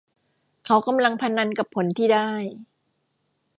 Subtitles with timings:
[0.65, 2.29] เขากำลังพนันกับผลที่ได้